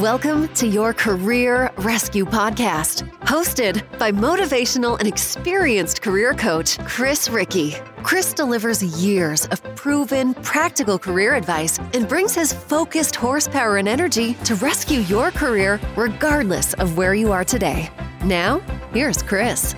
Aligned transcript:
Welcome 0.00 0.48
to 0.54 0.66
your 0.66 0.94
Career 0.94 1.70
Rescue 1.76 2.24
Podcast, 2.24 3.06
hosted 3.24 3.82
by 3.98 4.10
motivational 4.10 4.98
and 4.98 5.06
experienced 5.06 6.00
career 6.00 6.32
coach 6.32 6.78
Chris 6.86 7.28
Ricci. 7.28 7.74
Chris 8.02 8.32
delivers 8.32 8.82
years 9.04 9.44
of 9.48 9.62
proven, 9.76 10.32
practical 10.32 10.98
career 10.98 11.34
advice 11.34 11.78
and 11.92 12.08
brings 12.08 12.34
his 12.34 12.54
focused 12.54 13.14
horsepower 13.14 13.76
and 13.76 13.86
energy 13.86 14.32
to 14.46 14.54
rescue 14.54 15.00
your 15.00 15.30
career 15.30 15.78
regardless 15.94 16.72
of 16.74 16.96
where 16.96 17.12
you 17.12 17.30
are 17.30 17.44
today. 17.44 17.90
Now, 18.24 18.60
here's 18.94 19.22
Chris. 19.22 19.74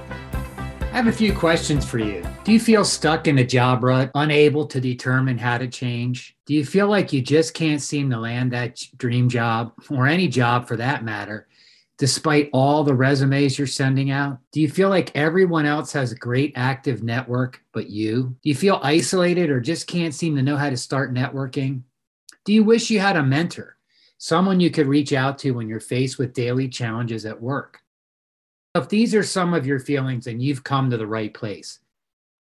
I 0.95 0.99
have 0.99 1.09
a 1.09 1.13
few 1.13 1.35
questions 1.35 1.85
for 1.85 1.99
you. 1.99 2.25
Do 2.45 2.53
you 2.53 2.61
feel 2.61 2.85
stuck 2.85 3.27
in 3.27 3.39
a 3.39 3.45
job 3.45 3.83
rut, 3.83 4.13
unable 4.15 4.65
to 4.69 4.81
determine 4.81 5.37
how 5.37 5.59
to 5.59 5.67
change? 5.67 6.37
Do 6.47 6.55
you 6.55 6.65
feel 6.65 6.87
like 6.87 7.13
you 7.13 7.21
just 7.21 7.53
can't 7.53 7.83
seem 7.83 8.09
to 8.11 8.17
land 8.17 8.53
that 8.53 8.81
dream 8.96 9.29
job 9.29 9.73
or 9.91 10.07
any 10.07 10.29
job 10.29 10.69
for 10.69 10.77
that 10.77 11.03
matter, 11.03 11.49
despite 11.99 12.49
all 12.53 12.85
the 12.85 12.95
resumes 12.95 13.59
you're 13.59 13.67
sending 13.67 14.13
out? 14.13 14.39
Do 14.53 14.61
you 14.61 14.71
feel 14.71 14.89
like 14.89 15.11
everyone 15.17 15.67
else 15.67 15.91
has 15.95 16.13
a 16.13 16.17
great 16.17 16.53
active 16.54 17.03
network 17.03 17.61
but 17.73 17.90
you? 17.90 18.37
Do 18.45 18.49
you 18.49 18.54
feel 18.54 18.79
isolated 18.81 19.51
or 19.51 19.61
just 19.61 19.89
can't 19.89 20.15
seem 20.15 20.37
to 20.37 20.43
know 20.43 20.57
how 20.57 20.71
to 20.71 20.76
start 20.76 21.13
networking? 21.13 21.82
Do 22.45 22.53
you 22.53 22.63
wish 22.63 22.89
you 22.89 23.01
had 23.01 23.17
a 23.17 23.23
mentor, 23.25 23.79
someone 24.18 24.61
you 24.61 24.71
could 24.71 24.87
reach 24.87 25.13
out 25.13 25.39
to 25.39 25.51
when 25.51 25.68
you're 25.68 25.81
faced 25.81 26.18
with 26.18 26.35
daily 26.35 26.68
challenges 26.68 27.26
at 27.26 27.43
work? 27.43 27.81
If 28.77 28.89
these 28.89 29.14
are 29.14 29.23
some 29.23 29.55
of 29.55 29.64
your 29.64 29.79
feelings, 29.79 30.27
and 30.27 30.43
you've 30.43 30.64
come 30.64 30.91
to 30.91 30.96
the 30.96 31.07
right 31.07 31.32
place. 31.32 31.79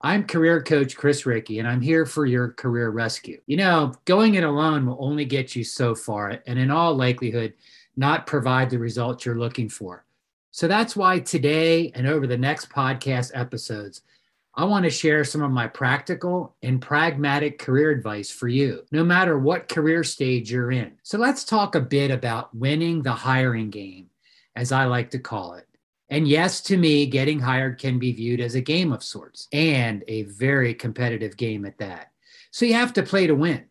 I'm 0.00 0.26
career 0.26 0.60
coach 0.60 0.96
Chris 0.96 1.24
Ricci, 1.24 1.60
and 1.60 1.68
I'm 1.68 1.80
here 1.80 2.04
for 2.04 2.26
your 2.26 2.48
career 2.48 2.90
rescue. 2.90 3.40
You 3.46 3.56
know, 3.56 3.94
going 4.04 4.34
it 4.34 4.42
alone 4.42 4.84
will 4.84 4.98
only 4.98 5.24
get 5.24 5.54
you 5.54 5.62
so 5.62 5.94
far, 5.94 6.42
and 6.48 6.58
in 6.58 6.72
all 6.72 6.92
likelihood, 6.96 7.54
not 7.96 8.26
provide 8.26 8.68
the 8.68 8.80
results 8.80 9.24
you're 9.24 9.38
looking 9.38 9.68
for. 9.68 10.04
So 10.50 10.66
that's 10.66 10.96
why 10.96 11.20
today 11.20 11.92
and 11.94 12.04
over 12.04 12.26
the 12.26 12.36
next 12.36 12.68
podcast 12.68 13.30
episodes, 13.32 14.02
I 14.56 14.64
want 14.64 14.84
to 14.86 14.90
share 14.90 15.22
some 15.22 15.42
of 15.42 15.52
my 15.52 15.68
practical 15.68 16.56
and 16.64 16.82
pragmatic 16.82 17.60
career 17.60 17.92
advice 17.92 18.32
for 18.32 18.48
you, 18.48 18.84
no 18.90 19.04
matter 19.04 19.38
what 19.38 19.68
career 19.68 20.02
stage 20.02 20.50
you're 20.50 20.72
in. 20.72 20.94
So 21.04 21.16
let's 21.16 21.44
talk 21.44 21.76
a 21.76 21.80
bit 21.80 22.10
about 22.10 22.52
winning 22.56 23.02
the 23.02 23.12
hiring 23.12 23.70
game, 23.70 24.10
as 24.56 24.72
I 24.72 24.86
like 24.86 25.10
to 25.10 25.20
call 25.20 25.54
it. 25.54 25.68
And 26.10 26.28
yes, 26.28 26.60
to 26.62 26.76
me, 26.76 27.06
getting 27.06 27.40
hired 27.40 27.78
can 27.78 27.98
be 27.98 28.12
viewed 28.12 28.40
as 28.40 28.54
a 28.54 28.60
game 28.60 28.92
of 28.92 29.02
sorts 29.02 29.48
and 29.52 30.04
a 30.06 30.22
very 30.24 30.74
competitive 30.74 31.36
game 31.36 31.64
at 31.64 31.78
that. 31.78 32.12
So 32.50 32.66
you 32.66 32.74
have 32.74 32.92
to 32.94 33.02
play 33.02 33.26
to 33.26 33.34
win. 33.34 33.64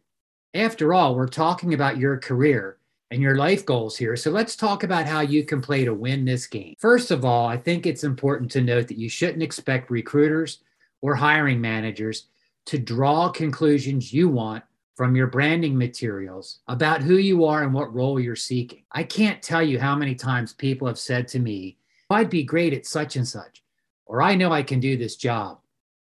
After 0.53 0.93
all, 0.93 1.15
we're 1.15 1.27
talking 1.27 1.73
about 1.73 1.97
your 1.97 2.17
career 2.17 2.77
and 3.11 3.21
your 3.21 3.35
life 3.35 3.65
goals 3.65 3.95
here. 3.95 4.15
So 4.15 4.31
let's 4.31 4.55
talk 4.55 4.83
about 4.83 5.05
how 5.05 5.21
you 5.21 5.45
can 5.45 5.61
play 5.61 5.85
to 5.85 5.93
win 5.93 6.25
this 6.25 6.47
game. 6.47 6.75
First 6.79 7.11
of 7.11 7.23
all, 7.23 7.47
I 7.47 7.57
think 7.57 7.85
it's 7.85 8.03
important 8.03 8.49
to 8.51 8.61
note 8.61 8.87
that 8.87 8.97
you 8.97 9.07
shouldn't 9.09 9.43
expect 9.43 9.91
recruiters 9.91 10.59
or 11.01 11.15
hiring 11.15 11.61
managers 11.61 12.25
to 12.65 12.79
draw 12.79 13.29
conclusions 13.29 14.11
you 14.11 14.29
want 14.29 14.63
from 14.95 15.15
your 15.15 15.27
branding 15.27 15.77
materials 15.77 16.59
about 16.67 17.01
who 17.01 17.17
you 17.17 17.45
are 17.45 17.63
and 17.63 17.73
what 17.73 17.93
role 17.93 18.19
you're 18.19 18.35
seeking. 18.35 18.83
I 18.91 19.03
can't 19.03 19.41
tell 19.41 19.61
you 19.61 19.79
how 19.79 19.95
many 19.95 20.15
times 20.15 20.53
people 20.53 20.87
have 20.87 20.99
said 20.99 21.27
to 21.29 21.39
me, 21.39 21.77
I'd 22.09 22.29
be 22.29 22.43
great 22.43 22.73
at 22.73 22.85
such 22.85 23.15
and 23.15 23.27
such, 23.27 23.63
or 24.05 24.21
I 24.21 24.35
know 24.35 24.51
I 24.51 24.63
can 24.63 24.79
do 24.79 24.97
this 24.97 25.15
job, 25.15 25.59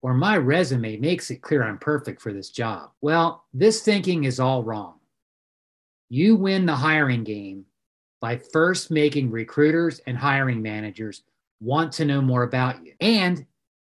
or 0.02 0.14
my 0.14 0.38
resume 0.38 0.98
makes 0.98 1.32
it 1.32 1.42
clear 1.42 1.64
I'm 1.64 1.78
perfect 1.78 2.22
for 2.22 2.32
this 2.32 2.50
job. 2.50 2.92
Well, 3.02 3.46
this 3.54 3.82
thinking 3.82 4.26
is 4.26 4.40
all 4.40 4.64
wrong. 4.64 5.00
You 6.10 6.36
win 6.36 6.66
the 6.66 6.76
hiring 6.76 7.24
game 7.24 7.66
by 8.22 8.38
first 8.38 8.92
making 8.92 9.32
recruiters 9.32 10.00
and 10.06 10.18
hiring 10.18 10.62
managers 10.62 11.24
want 11.60 11.92
to 11.94 12.06
know 12.06 12.22
more 12.22 12.44
about 12.44 12.86
you. 12.86 12.94
And 13.00 13.46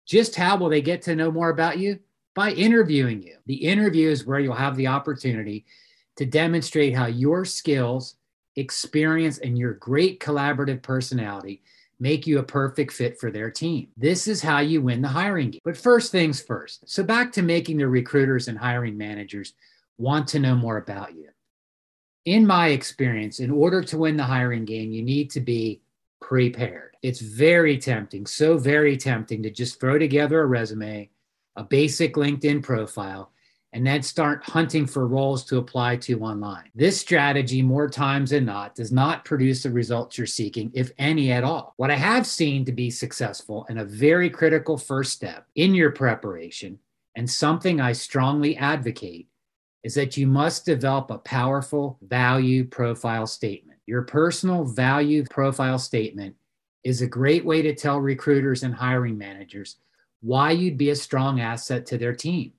just 0.05 0.36
how 0.36 0.58
will 0.58 0.70
they 0.70 0.81
get 0.81 1.02
to 1.03 1.16
know 1.16 1.31
more 1.31 1.49
about 1.49 1.77
you? 1.77 1.99
By 2.33 2.52
interviewing 2.52 3.21
you. 3.21 3.37
The 3.45 3.55
interview 3.55 4.10
is 4.10 4.26
where 4.26 4.39
you'll 4.39 4.55
have 4.55 4.76
the 4.76 4.87
opportunity 4.87 5.66
to 6.16 6.26
demonstrate 6.26 6.95
how 6.95 7.05
your 7.05 7.45
skills, 7.45 8.16
experience, 8.55 9.37
and 9.37 9.58
your 9.58 9.73
great 9.73 10.20
collaborative 10.20 10.81
personality 10.81 11.61
make 11.99 12.26
you 12.26 12.39
a 12.39 12.43
perfect 12.43 12.93
fit 12.93 13.20
for 13.20 13.32
their 13.32 13.52
team. 13.52 13.89
This 13.98 14.27
is 14.27 14.42
how 14.42 14.60
you 14.60 14.82
win 14.82 15.02
the 15.02 15.08
hiring 15.08 15.52
game. 15.52 15.61
But 15.64 15.77
first 15.77 16.11
things 16.11 16.42
first. 16.42 16.89
So, 16.89 17.04
back 17.04 17.32
to 17.33 17.42
making 17.42 17.77
the 17.77 17.87
recruiters 17.87 18.48
and 18.48 18.58
hiring 18.58 18.98
managers 18.98 19.54
want 19.98 20.27
to 20.30 20.39
know 20.39 20.55
more 20.55 20.77
about 20.77 21.15
you. 21.15 21.30
In 22.26 22.45
my 22.45 22.70
experience, 22.70 23.39
in 23.39 23.52
order 23.52 23.82
to 23.83 23.98
win 23.98 24.17
the 24.17 24.23
hiring 24.23 24.65
game, 24.65 24.92
you 24.92 25.04
need 25.04 25.30
to 25.32 25.42
be 25.42 25.82
prepared. 26.21 26.95
It's 27.02 27.21
very 27.21 27.77
tempting, 27.77 28.26
so 28.26 28.58
very 28.58 28.98
tempting 28.98 29.43
to 29.43 29.49
just 29.49 29.80
throw 29.80 29.98
together 29.98 30.42
a 30.42 30.45
resume, 30.45 31.10
a 31.55 31.64
basic 31.64 32.16
LinkedIn 32.16 32.61
profile, 32.61 33.31
and 33.73 33.85
then 33.85 34.02
start 34.02 34.43
hunting 34.43 34.85
for 34.85 35.07
roles 35.07 35.43
to 35.45 35.57
apply 35.57 35.95
to 35.95 36.19
online. 36.21 36.69
This 36.73 36.99
strategy, 36.99 37.61
more 37.61 37.87
times 37.87 38.31
than 38.31 38.45
not, 38.45 38.73
does 38.75 38.91
not 38.91 39.25
produce 39.25 39.63
the 39.63 39.69
results 39.69 40.17
you're 40.17 40.25
seeking, 40.27 40.71
if 40.73 40.91
any 40.97 41.31
at 41.31 41.43
all. 41.43 41.73
What 41.77 41.91
I 41.91 41.95
have 41.95 42.25
seen 42.25 42.65
to 42.65 42.71
be 42.71 42.89
successful 42.89 43.65
and 43.69 43.80
a 43.80 43.85
very 43.85 44.30
critical 44.30 44.77
first 44.77 45.13
step 45.13 45.45
in 45.55 45.75
your 45.75 45.91
preparation, 45.91 46.80
and 47.15 47.30
something 47.30 47.80
I 47.80 47.91
strongly 47.91 48.57
advocate, 48.57 49.27
is 49.83 49.93
that 49.95 50.17
you 50.17 50.27
must 50.27 50.65
develop 50.65 51.11
a 51.11 51.19
powerful 51.19 51.97
value 52.01 52.65
profile 52.65 53.27
statement. 53.27 53.80
Your 53.86 54.01
personal 54.01 54.65
value 54.65 55.23
profile 55.30 55.80
statement 55.80 56.36
is 56.83 57.01
a 57.01 57.07
great 57.07 57.45
way 57.45 57.61
to 57.61 57.75
tell 57.75 57.99
recruiters 57.99 58.63
and 58.63 58.73
hiring 58.73 59.17
managers 59.17 59.77
why 60.21 60.51
you'd 60.51 60.77
be 60.77 60.89
a 60.89 60.95
strong 60.95 61.39
asset 61.39 61.86
to 61.87 61.97
their 61.97 62.13
team. 62.13 62.51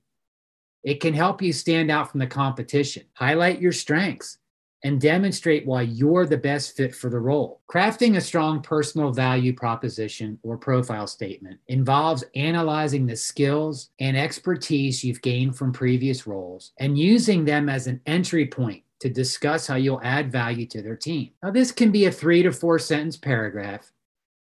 It 0.83 1.01
can 1.01 1.15
help 1.15 1.43
you 1.43 1.53
stand 1.53 1.91
out 1.91 2.11
from 2.11 2.21
the 2.21 2.27
competition, 2.27 3.05
highlight 3.15 3.61
your 3.61 3.73
strengths, 3.73 4.39
and 4.83 5.01
demonstrate 5.01 5.67
why 5.67 5.83
you're 5.83 6.25
the 6.25 6.39
best 6.39 6.75
fit 6.75 6.95
for 6.95 7.11
the 7.11 7.19
role. 7.19 7.61
Crafting 7.71 8.17
a 8.17 8.21
strong 8.21 8.63
personal 8.63 9.13
value 9.13 9.53
proposition 9.53 10.39
or 10.43 10.57
profile 10.57 11.07
statement 11.07 11.61
involves 11.69 12.25
analyzing 12.35 13.07
the 13.07 13.17
skills 13.17 13.91
and 13.99 14.17
expertise 14.17 15.05
you've 15.05 15.21
gained 15.21 15.57
from 15.57 15.73
previous 15.73 16.27
roles 16.27 16.73
and 16.79 16.97
using 16.97 17.45
them 17.45 17.69
as 17.69 17.87
an 17.87 18.01
entry 18.07 18.47
point 18.47 18.83
to 19.01 19.11
discuss 19.11 19.67
how 19.67 19.77
you'll 19.77 20.01
add 20.03 20.33
value 20.33 20.67
to 20.67 20.81
their 20.81 20.97
team. 20.97 21.31
Now, 21.43 21.51
this 21.51 21.73
can 21.73 21.91
be 21.91 22.07
a 22.07 22.13
three 22.13 22.43
to 22.43 22.53
four 22.53 22.79
sentence 22.79 23.17
paragraph 23.17 23.93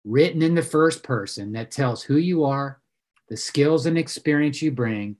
written 0.03 0.41
in 0.41 0.55
the 0.55 0.61
first 0.61 1.03
person 1.03 1.51
that 1.53 1.71
tells 1.71 2.03
who 2.03 2.17
you 2.17 2.43
are, 2.43 2.79
the 3.29 3.37
skills 3.37 3.85
and 3.85 3.97
experience 3.97 4.61
you 4.61 4.71
bring, 4.71 5.17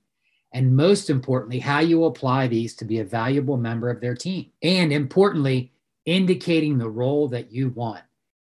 and 0.56 0.74
most 0.74 1.10
importantly, 1.10 1.58
how 1.58 1.80
you 1.80 2.04
apply 2.04 2.46
these 2.46 2.74
to 2.76 2.86
be 2.86 3.00
a 3.00 3.04
valuable 3.04 3.58
member 3.58 3.90
of 3.90 4.00
their 4.00 4.14
team. 4.14 4.50
And 4.62 4.90
importantly, 4.90 5.70
indicating 6.06 6.78
the 6.78 6.88
role 6.88 7.28
that 7.28 7.52
you 7.52 7.68
want. 7.68 8.00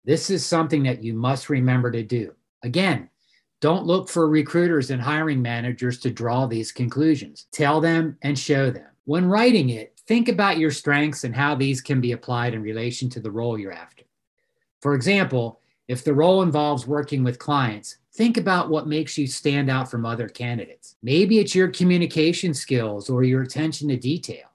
This 0.06 0.30
is 0.30 0.46
something 0.46 0.84
that 0.84 1.04
you 1.04 1.16
must 1.16 1.50
remember 1.50 1.90
to 1.92 2.04
do. 2.04 2.36
Again, 2.62 3.10
don't 3.62 3.88
look 3.88 4.10
for 4.10 4.30
recruiters 4.30 4.92
and 4.92 5.02
hiring 5.02 5.42
managers 5.42 5.98
to 6.02 6.12
draw 6.12 6.46
these 6.46 6.72
conclusions. 6.72 7.48
Tell 7.52 7.82
them 7.82 8.16
and 8.22 8.38
show 8.38 8.70
them. 8.70 8.92
When 9.06 9.26
writing 9.26 9.72
it, 9.72 10.00
think 10.06 10.30
about 10.30 10.60
your 10.60 10.70
strengths 10.70 11.24
and 11.24 11.36
how 11.36 11.56
these 11.56 11.82
can 11.82 12.00
be 12.00 12.12
applied 12.12 12.54
in 12.54 12.62
relation 12.62 13.10
to 13.10 13.20
the 13.20 13.32
role 13.32 13.58
you're 13.58 13.74
after. 13.74 14.04
For 14.84 14.94
example, 14.94 15.62
if 15.88 16.04
the 16.04 16.14
role 16.14 16.44
involves 16.44 16.86
working 16.86 17.24
with 17.24 17.40
clients, 17.40 17.98
think 18.18 18.38
about 18.38 18.70
what 18.70 18.88
makes 18.88 19.16
you 19.16 19.28
stand 19.28 19.70
out 19.70 19.90
from 19.90 20.06
other 20.06 20.28
candidates. 20.28 20.96
Maybe 21.04 21.38
it's 21.38 21.54
your 21.54 21.68
communication 21.68 22.54
skills 22.54 23.12
or 23.12 23.24
your 23.24 23.44
attention 23.44 23.88
to 23.90 23.96
detail. 23.96 24.48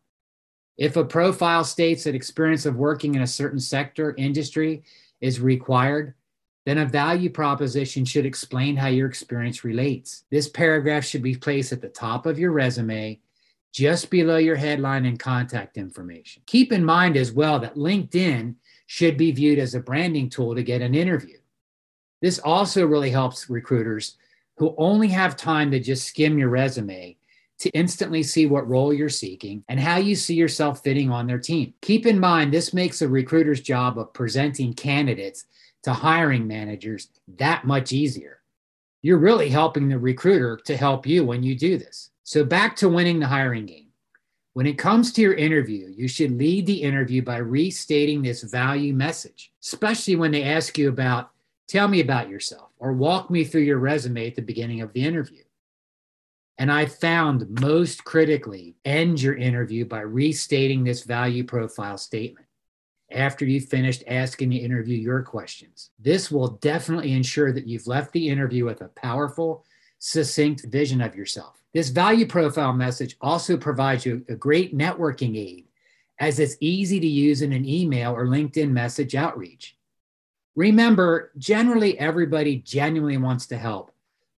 If 0.77 0.97
a 0.97 1.05
profile 1.05 1.63
states 1.63 2.03
that 2.05 2.17
experience 2.17 2.67
of 2.67 2.75
working 2.75 3.15
in 3.15 3.23
a 3.23 3.27
certain 3.27 3.61
sector, 3.61 4.17
industry 4.19 4.83
is 5.21 5.41
required, 5.41 6.15
then 6.67 6.79
a 6.79 6.87
value 6.87 7.31
proposition 7.31 8.05
should 8.05 8.27
explain 8.27 8.75
how 8.75 8.89
your 8.89 9.07
experience 9.07 9.63
relates. 9.63 10.25
This 10.31 10.49
paragraph 10.49 11.05
should 11.05 11.23
be 11.23 11.37
placed 11.37 11.73
at 11.73 11.81
the 11.81 11.89
top 11.89 12.27
of 12.27 12.41
your 12.41 12.51
resume, 12.51 13.21
just 13.73 14.11
below 14.11 14.39
your 14.39 14.57
headline 14.57 15.07
and 15.07 15.19
contact 15.19 15.77
information. 15.77 16.43
Keep 16.47 16.73
in 16.73 16.85
mind 16.85 17.17
as 17.17 17.31
well 17.31 17.61
that 17.61 17.77
LinkedIn 17.77 18.57
should 18.87 19.17
be 19.17 19.31
viewed 19.31 19.61
as 19.61 19.77
a 19.77 19.81
branding 19.81 20.29
tool 20.29 20.55
to 20.55 20.65
get 20.65 20.83
an 20.83 20.97
interview. 20.97 21.39
This 22.23 22.39
also 22.39 22.87
really 22.87 23.11
helps 23.11 23.51
recruiters 23.51 24.17
who 24.57 24.75
only 24.79 25.09
have 25.09 25.37
time 25.37 25.71
to 25.73 25.81
just 25.81 26.07
skim 26.07 26.39
your 26.39 26.49
resume 26.49 27.17
to 27.59 27.71
instantly 27.71 28.23
see 28.23 28.47
what 28.47 28.69
role 28.69 28.93
you're 28.93 29.09
seeking 29.09 29.65
and 29.69 29.79
how 29.79 29.97
you 29.97 30.15
see 30.15 30.35
yourself 30.35 30.83
fitting 30.83 31.11
on 31.11 31.27
their 31.27 31.39
team. 31.39 31.75
Keep 31.83 32.07
in 32.07 32.19
mind, 32.19 32.53
this 32.53 32.73
makes 32.73 33.03
a 33.03 33.09
recruiter's 33.09 33.61
job 33.61 33.99
of 33.99 34.13
presenting 34.13 34.73
candidates 34.73 35.45
to 35.83 35.93
hiring 35.93 36.47
managers 36.47 37.09
that 37.37 37.67
much 37.67 37.93
easier. 37.93 38.39
You're 39.03 39.19
really 39.19 39.49
helping 39.49 39.89
the 39.89 39.99
recruiter 39.99 40.61
to 40.65 40.77
help 40.77 41.07
you 41.07 41.25
when 41.25 41.43
you 41.43 41.57
do 41.57 41.77
this. 41.77 42.11
So, 42.23 42.45
back 42.45 42.77
to 42.77 42.89
winning 42.89 43.19
the 43.19 43.27
hiring 43.27 43.67
game. 43.67 43.89
When 44.53 44.67
it 44.67 44.79
comes 44.79 45.13
to 45.13 45.23
your 45.23 45.35
interview, 45.35 45.93
you 45.97 46.07
should 46.07 46.39
lead 46.39 46.67
the 46.67 46.83
interview 46.83 47.23
by 47.23 47.39
restating 47.39 48.23
this 48.23 48.43
value 48.43 48.95
message, 48.95 49.51
especially 49.63 50.15
when 50.15 50.31
they 50.31 50.45
ask 50.45 50.79
you 50.79 50.89
about, 50.89 51.31
tell 51.69 51.89
me 51.89 52.01
about 52.01 52.29
yourself 52.29 52.71
or 52.79 52.93
walk 52.93 53.31
me 53.31 53.45
through 53.45 53.63
your 53.63 53.79
resume 53.79 54.27
at 54.27 54.35
the 54.35 54.43
beginning 54.43 54.81
of 54.81 54.93
the 54.93 55.05
interview. 55.05 55.43
And 56.59 56.71
I 56.71 56.87
found 56.87 57.61
most 57.61 58.05
critically, 58.05 58.77
end 58.85 59.21
your 59.21 59.35
interview 59.35 59.85
by 59.85 60.01
restating 60.01 60.85
this 60.85 61.03
value 61.03 61.45
profile 61.45 61.99
statement 61.99 62.47
after 63.11 63.45
you've 63.45 63.69
finished 63.69 64.05
asking 64.07 64.51
the 64.51 64.59
interview 64.59 64.97
your 64.97 65.23
questions. 65.23 65.91
This 65.99 66.31
will 66.31 66.49
definitely 66.49 67.13
ensure 67.13 67.53
that 67.53 67.67
you've 67.67 67.87
left 67.87 68.13
the 68.13 68.29
interview 68.29 68.65
with 68.65 68.81
a 68.81 68.89
powerful, 68.89 69.65
succinct 69.99 70.65
vision 70.65 71.01
of 71.01 71.15
yourself. 71.15 71.63
This 71.73 71.89
value 71.89 72.27
profile 72.27 72.73
message 72.73 73.17
also 73.21 73.57
provides 73.57 74.05
you 74.05 74.25
a 74.29 74.35
great 74.35 74.77
networking 74.77 75.37
aid 75.37 75.67
as 76.19 76.39
it's 76.39 76.57
easy 76.61 77.01
to 77.01 77.07
use 77.07 77.43
in 77.43 77.53
an 77.53 77.65
email 77.65 78.13
or 78.13 78.27
LinkedIn 78.27 78.71
message 78.71 79.15
outreach. 79.15 79.77
Remember, 80.55 81.33
generally 81.39 81.99
everybody 81.99 82.57
genuinely 82.57 83.17
wants 83.17 83.47
to 83.47 83.57
help, 83.57 83.91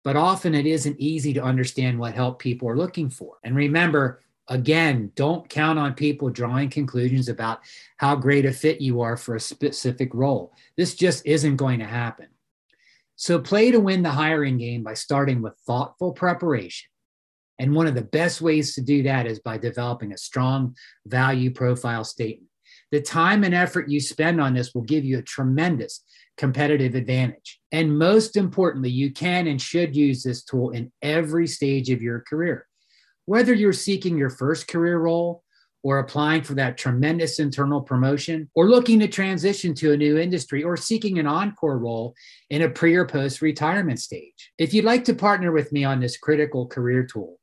but 0.04 0.16
often 0.16 0.54
it 0.54 0.66
isn't 0.66 1.00
easy 1.00 1.32
to 1.34 1.42
understand 1.42 1.98
what 1.98 2.14
help 2.14 2.38
people 2.38 2.68
are 2.68 2.76
looking 2.76 3.10
for. 3.10 3.36
And 3.42 3.56
remember, 3.56 4.22
again, 4.48 5.10
don't 5.16 5.48
count 5.48 5.78
on 5.78 5.94
people 5.94 6.30
drawing 6.30 6.70
conclusions 6.70 7.28
about 7.28 7.60
how 7.96 8.14
great 8.14 8.46
a 8.46 8.52
fit 8.52 8.80
you 8.80 9.00
are 9.00 9.16
for 9.16 9.34
a 9.34 9.40
specific 9.40 10.14
role. 10.14 10.52
This 10.76 10.94
just 10.94 11.26
isn't 11.26 11.56
going 11.56 11.80
to 11.80 11.86
happen. 11.86 12.28
So, 13.16 13.38
play 13.38 13.70
to 13.70 13.78
win 13.78 14.02
the 14.02 14.10
hiring 14.10 14.58
game 14.58 14.82
by 14.82 14.94
starting 14.94 15.40
with 15.40 15.56
thoughtful 15.66 16.12
preparation 16.12 16.88
and 17.58 17.74
one 17.74 17.86
of 17.86 17.94
the 17.94 18.02
best 18.02 18.40
ways 18.40 18.74
to 18.74 18.80
do 18.80 19.02
that 19.04 19.26
is 19.26 19.38
by 19.38 19.58
developing 19.58 20.12
a 20.12 20.18
strong 20.18 20.76
value 21.06 21.50
profile 21.52 22.04
statement. 22.04 22.50
The 22.94 23.02
time 23.02 23.42
and 23.42 23.56
effort 23.56 23.88
you 23.88 23.98
spend 23.98 24.40
on 24.40 24.54
this 24.54 24.72
will 24.72 24.82
give 24.82 25.04
you 25.04 25.18
a 25.18 25.22
tremendous 25.22 26.04
competitive 26.36 26.94
advantage. 26.94 27.58
And 27.72 27.98
most 27.98 28.36
importantly, 28.36 28.88
you 28.88 29.12
can 29.12 29.48
and 29.48 29.60
should 29.60 29.96
use 29.96 30.22
this 30.22 30.44
tool 30.44 30.70
in 30.70 30.92
every 31.02 31.48
stage 31.48 31.90
of 31.90 32.00
your 32.00 32.20
career. 32.20 32.68
Whether 33.24 33.52
you're 33.52 33.72
seeking 33.72 34.16
your 34.16 34.30
first 34.30 34.68
career 34.68 34.96
role, 34.96 35.42
or 35.82 35.98
applying 35.98 36.42
for 36.42 36.54
that 36.54 36.78
tremendous 36.78 37.40
internal 37.40 37.80
promotion, 37.80 38.48
or 38.54 38.68
looking 38.68 39.00
to 39.00 39.08
transition 39.08 39.74
to 39.74 39.90
a 39.90 39.96
new 39.96 40.16
industry, 40.16 40.62
or 40.62 40.76
seeking 40.76 41.18
an 41.18 41.26
encore 41.26 41.78
role 41.78 42.14
in 42.50 42.62
a 42.62 42.70
pre 42.70 42.94
or 42.94 43.04
post 43.04 43.42
retirement 43.42 43.98
stage. 43.98 44.52
If 44.56 44.72
you'd 44.72 44.84
like 44.84 45.04
to 45.06 45.14
partner 45.14 45.50
with 45.50 45.72
me 45.72 45.82
on 45.82 45.98
this 45.98 46.16
critical 46.16 46.68
career 46.68 47.02
tool, 47.02 47.40